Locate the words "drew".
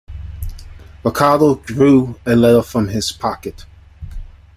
1.53-2.19